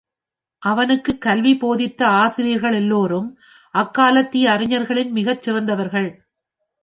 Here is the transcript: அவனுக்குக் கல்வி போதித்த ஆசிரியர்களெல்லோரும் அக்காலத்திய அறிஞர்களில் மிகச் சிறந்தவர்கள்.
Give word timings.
அவனுக்குக் 0.61 1.21
கல்வி 1.21 1.57
போதித்த 1.57 2.07
ஆசிரியர்களெல்லோரும் 2.07 3.29
அக்காலத்திய 3.75 4.51
அறிஞர்களில் 4.51 5.11
மிகச் 5.11 5.41
சிறந்தவர்கள். 5.41 6.09